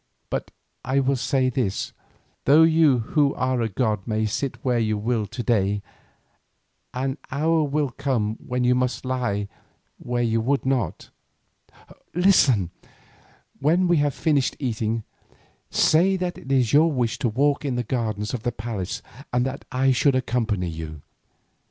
[0.31, 0.49] But
[0.83, 1.93] I will say this:
[2.45, 5.83] though you who are a god may sit where you will to day,
[6.91, 9.47] an hour shall come when you must lie
[9.99, 11.11] where you would not.
[12.15, 12.71] Listen:
[13.59, 15.03] when we have finished eating,
[15.69, 19.45] say that it is your wish to walk in the gardens of the palace and
[19.45, 21.03] that I should accompany you.